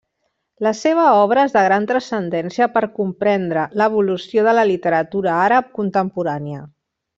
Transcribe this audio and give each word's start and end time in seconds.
La 0.67 0.69
seva 0.77 1.03
obra 1.25 1.43
és 1.49 1.53
de 1.57 1.61
gran 1.67 1.85
transcendència 1.91 2.69
per 2.79 2.83
comprendre 2.97 3.67
l'evolució 3.83 4.49
de 4.49 4.57
la 4.61 4.67
literatura 4.73 5.37
àrab 5.45 5.71
contemporània. 5.79 6.67